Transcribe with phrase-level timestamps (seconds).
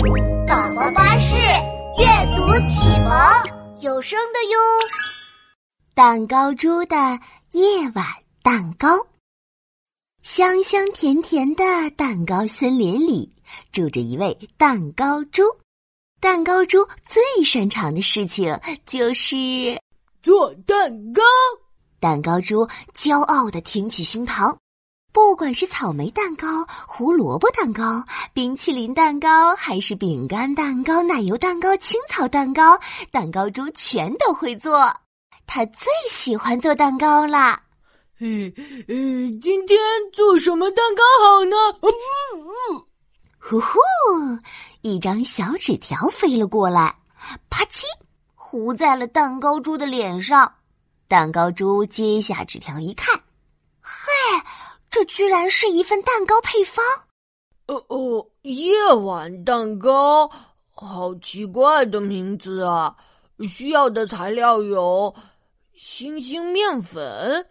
[0.00, 1.36] 宝宝巴士
[1.98, 3.12] 阅读启蒙
[3.82, 4.58] 有声的哟。
[5.92, 6.96] 蛋糕猪的
[7.50, 8.06] 夜晚
[8.42, 8.88] 蛋糕，
[10.22, 11.64] 香香甜甜的
[11.98, 13.30] 蛋糕森林里
[13.72, 15.42] 住着一位蛋糕猪。
[16.18, 19.36] 蛋糕猪最擅长的事情就是
[20.22, 21.22] 做蛋糕。
[22.00, 24.56] 蛋糕猪骄傲的挺起胸膛。
[25.12, 28.02] 不管是草莓蛋糕、胡萝卜蛋糕、
[28.32, 32.78] 冰淇淋蛋糕，还是饼干蛋糕、奶油蛋糕、青草蛋糕，
[33.10, 34.92] 蛋糕猪全都会做。
[35.46, 37.60] 他最喜欢做蛋糕啦。
[38.20, 38.52] 嗯
[38.86, 39.78] 嗯，今天
[40.12, 41.56] 做什么蛋糕好呢？
[43.40, 43.78] 呼呼，
[44.82, 46.94] 一张小纸条飞了过来，
[47.48, 47.82] 啪叽，
[48.34, 50.54] 糊在了蛋糕猪的脸上。
[51.08, 53.22] 蛋糕猪接下纸条一看，嘿。
[54.90, 56.84] 这居然是一份蛋糕配方！
[57.66, 60.28] 哦哦，夜晚蛋糕，
[60.72, 62.96] 好奇怪的名字啊！
[63.48, 65.14] 需要的材料有
[65.72, 67.46] 星星面粉、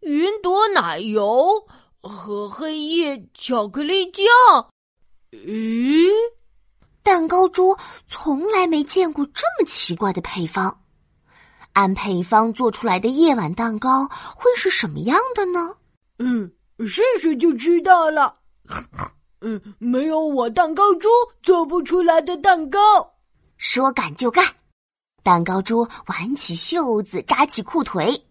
[0.00, 1.66] 云朵奶油
[2.02, 4.24] 和黑夜巧克力酱。
[5.30, 6.06] 咦，
[7.02, 7.74] 蛋糕猪
[8.06, 10.82] 从来没见过这么奇怪的配方。
[11.72, 15.74] 按配方做出来的夜晚蛋糕会是什么样的呢？
[16.18, 16.52] 嗯。
[16.86, 18.34] 试试就知道了。
[19.40, 21.08] 嗯，没有我蛋糕猪
[21.42, 22.78] 做不出来的蛋糕。
[23.56, 24.44] 说干就干，
[25.22, 28.24] 蛋糕猪挽起袖子，扎起裤腿，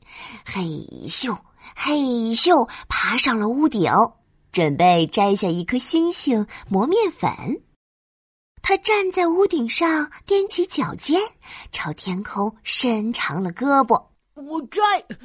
[0.46, 0.64] 嘿
[1.08, 1.38] 咻
[1.76, 1.96] 嘿
[2.34, 3.92] 咻，爬上了屋顶，
[4.52, 7.30] 准备摘下一颗星星磨面粉。
[8.62, 11.22] 他站在屋顶上，踮起脚尖，
[11.72, 14.07] 朝天空伸长了胳膊。
[14.38, 14.82] 我摘，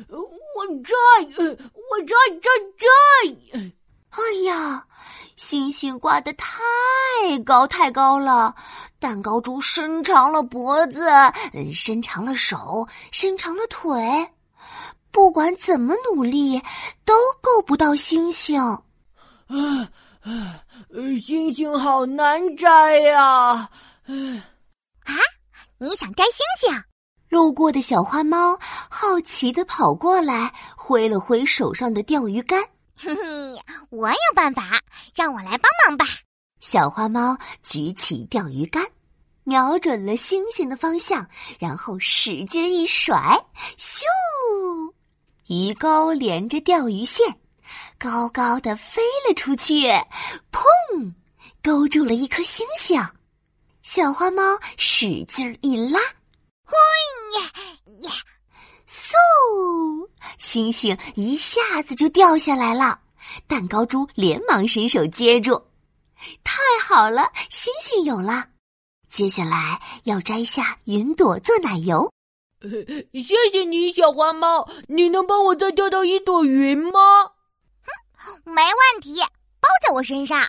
[0.08, 0.94] 我摘，
[1.36, 2.86] 我摘摘摘！
[4.10, 4.86] 哎呀，
[5.36, 6.48] 星星挂得太
[7.44, 8.54] 高太高了，
[8.98, 11.06] 蛋糕猪伸长了脖子，
[11.74, 14.30] 伸长了手，伸长了腿，
[15.10, 16.58] 不管怎么努力，
[17.04, 18.58] 都够不到星星。
[18.58, 18.80] 啊
[20.22, 20.64] 啊，
[21.22, 23.20] 星星好难摘呀！
[23.26, 23.68] 啊，
[25.78, 26.84] 你想摘星星？
[27.32, 28.58] 路过的小花猫
[28.90, 32.62] 好奇的跑过来，挥了挥手上的钓鱼竿。
[32.94, 33.22] 嘿嘿，
[33.88, 34.78] 我有办法，
[35.14, 36.04] 让我来帮忙吧。
[36.60, 38.86] 小花猫举起钓鱼竿，
[39.44, 41.26] 瞄准了星星的方向，
[41.58, 43.42] 然后使劲一甩，
[43.78, 44.02] 咻！
[45.46, 47.34] 鱼钩连着钓鱼线，
[47.98, 49.88] 高高的飞了出去，
[50.52, 51.14] 砰！
[51.62, 53.02] 勾住了一颗星星。
[53.80, 54.42] 小花猫
[54.76, 55.98] 使劲一拉。
[56.72, 57.50] 嘿呀
[58.08, 58.12] 呀！
[58.88, 62.98] 嗖，星星一下子就掉下来了。
[63.46, 65.62] 蛋糕猪连忙伸手接住，
[66.44, 68.46] 太好了，星星有了。
[69.08, 72.10] 接下来要摘下云朵做奶油。
[72.62, 74.68] 谢谢你，小花猫。
[74.88, 77.00] 你能帮我再钓到一朵云吗？
[78.44, 79.20] 没问题，
[79.60, 80.42] 包在我身上。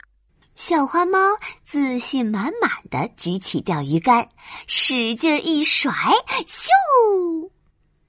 [0.55, 1.17] 小花猫
[1.65, 4.27] 自信满满的举起钓鱼竿，
[4.67, 5.91] 使劲一甩，
[6.45, 7.49] 咻！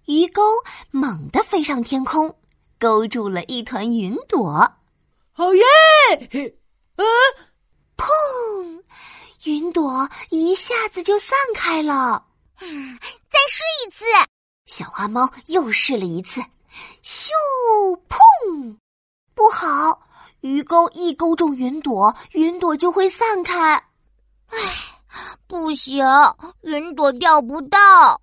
[0.04, 0.42] 鱼钩
[0.90, 2.36] 猛地飞上天空，
[2.78, 4.70] 勾住了一团云朵。
[5.32, 5.64] 好耶！
[6.96, 7.04] 啊！
[7.96, 8.82] 砰！
[9.44, 12.24] 云朵一下子就散开了。
[12.60, 12.98] 嗯，
[13.30, 14.04] 再试一次。
[14.66, 16.42] 小花猫又试了一次，
[17.02, 17.30] 咻！
[18.06, 18.76] 砰！
[19.34, 20.03] 不好。
[20.44, 23.82] 鱼钩一勾中云朵，云朵就会散开。
[24.48, 24.58] 唉，
[25.46, 26.04] 不行，
[26.60, 28.20] 云朵钓不到。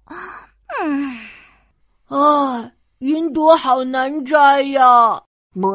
[0.84, 1.18] 嗯，
[2.06, 5.20] 啊，云朵好难摘呀！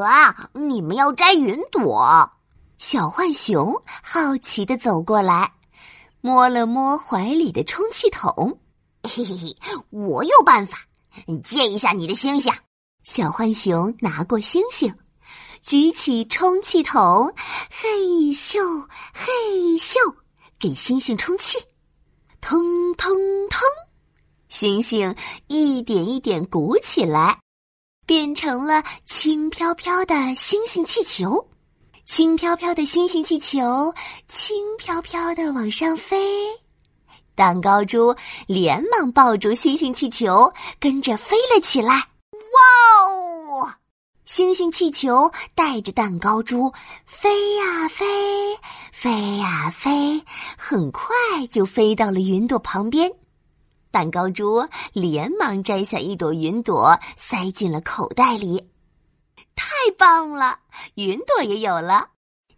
[0.05, 2.31] 啊，你们要摘云朵？
[2.79, 5.53] 小浣熊好奇的走过来，
[6.21, 8.57] 摸了摸怀里的充气筒。
[9.03, 9.57] 嘿嘿嘿，
[9.91, 10.79] 我有办法，
[11.43, 12.53] 借一下你的星星。
[13.03, 14.95] 小浣熊拿过星星。
[15.63, 17.33] 举起充气筒，
[17.71, 17.89] 嘿
[18.33, 18.59] 咻
[19.13, 19.33] 嘿
[19.79, 19.97] 咻，
[20.59, 21.59] 给星星充气，
[22.41, 23.13] 通通
[23.49, 23.61] 通，
[24.49, 25.15] 星星
[25.49, 27.39] 一点一点鼓起来，
[28.07, 31.49] 变成了轻飘飘的星星气球。
[32.05, 33.93] 轻飘飘的星星气球，
[34.29, 36.47] 轻飘飘的往上飞。
[37.35, 38.15] 蛋糕猪
[38.47, 42.09] 连忙抱住星星气球，跟着飞了起来。
[44.27, 46.73] 星星气球带着蛋糕猪
[47.07, 48.05] 飞呀飞，
[48.93, 50.21] 飞呀飞，
[50.59, 51.07] 很快
[51.49, 53.09] 就飞到了云朵旁边。
[53.93, 58.69] 蛋糕猪连忙摘下一朵云朵，塞进了口袋里。
[59.55, 60.59] 太棒了，
[60.97, 62.09] 云朵也有了。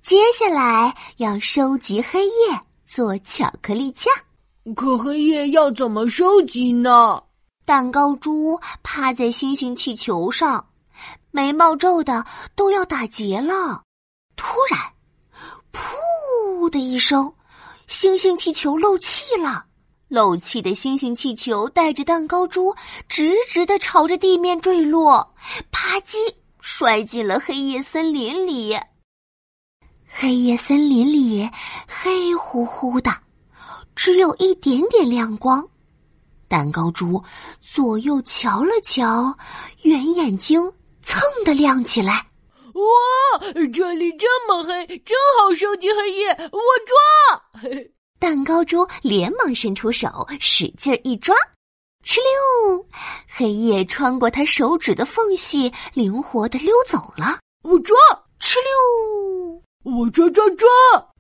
[0.03, 4.11] 接下来要收集黑夜，做巧克力酱。
[4.75, 7.23] 可黑夜要怎么收集呢？
[7.67, 10.64] 蛋糕猪趴在星星气球上，
[11.30, 13.82] 眉毛皱的都要打结了。
[14.36, 14.80] 突然，
[15.72, 17.32] 噗的一声，
[17.86, 19.66] 星星气球漏气了。
[20.08, 22.75] 漏气的星星气球带着蛋糕猪
[23.08, 25.34] 直直的朝着地面坠落，
[25.70, 26.16] 啪叽，
[26.60, 28.75] 摔进了黑夜森林里。
[30.06, 31.50] 黑夜森林里
[31.86, 33.14] 黑乎乎的，
[33.94, 35.69] 只有一点点亮光。
[36.48, 37.22] 蛋糕猪
[37.60, 39.36] 左右瞧了瞧，
[39.82, 40.72] 圆眼睛
[41.03, 42.27] 蹭的亮起来。
[42.75, 47.71] 哇，这里这么黑，正好收集黑夜，我抓！
[48.21, 51.35] 蛋糕猪连忙伸出手，使劲一抓，
[52.05, 52.87] 哧溜，
[53.27, 57.39] 黑夜穿过他手指的缝隙，灵活的溜走了。
[57.62, 57.97] 我抓，
[58.41, 60.69] 哧溜，我抓抓抓，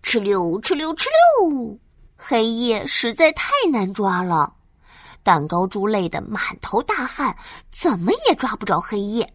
[0.02, 1.06] 哧溜哧溜哧
[1.42, 1.78] 溜，
[2.16, 4.52] 黑夜实在太难抓了。
[5.24, 7.36] 蛋糕猪累得满头大汗，
[7.72, 9.28] 怎么也抓不着黑夜。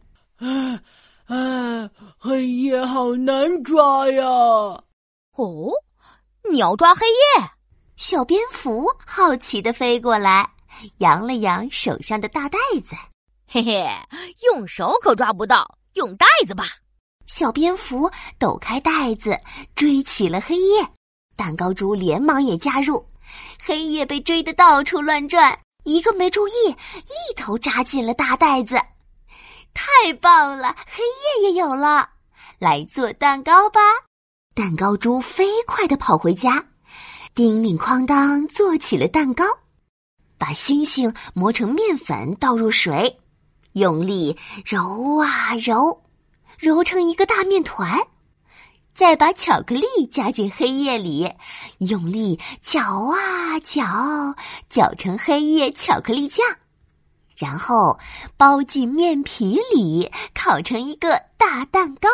[0.44, 0.80] 唉
[1.28, 4.26] 唉，黑夜好难抓呀！
[5.38, 5.72] 哦，
[6.52, 7.50] 你要抓黑夜？
[7.96, 10.50] 小蝙蝠好奇的飞过来，
[10.98, 12.94] 扬了扬手上的大袋子。
[13.48, 13.88] 嘿嘿，
[14.44, 16.66] 用手可抓不到，用袋子吧。
[17.26, 19.40] 小蝙蝠抖开袋子，
[19.76, 20.86] 追起了黑夜。
[21.38, 23.08] 蛋糕猪连忙也加入，
[23.64, 25.58] 黑夜被追得到处乱转。
[25.86, 28.76] 一个没注意，一头扎进了大袋子。
[29.74, 32.10] 太棒了，黑夜也有了，
[32.60, 33.80] 来做蛋糕吧！
[34.56, 36.64] 蛋糕猪飞快的跑回家，
[37.34, 39.44] 叮铃哐当做起了蛋糕，
[40.38, 43.20] 把星星磨成面粉，倒入水，
[43.74, 46.04] 用力揉啊揉，
[46.60, 48.00] 揉成一个大面团。
[48.94, 51.34] 再把巧克力加进黑夜里，
[51.80, 53.84] 用力搅啊搅，
[54.70, 56.46] 搅成黑夜巧克力酱，
[57.38, 57.98] 然后
[58.38, 62.10] 包进面皮里，烤成一个大蛋糕。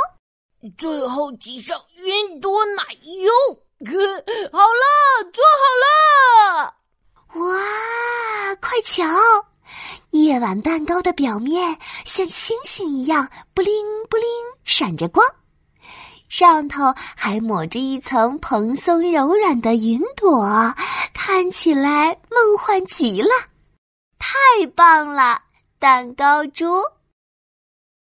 [0.77, 3.31] 最后挤上云朵奶油，
[4.51, 6.73] 好了，做好了！
[7.35, 9.05] 哇，快瞧，
[10.09, 13.73] 夜晚蛋糕的表面像星星一样，布灵
[14.09, 14.25] 布灵
[14.65, 15.25] 闪着光。
[16.27, 20.45] 上头还抹着一层蓬松柔软的云朵，
[21.13, 23.29] 看起来梦幻极了，
[24.19, 25.41] 太棒了，
[25.79, 26.83] 蛋糕猪。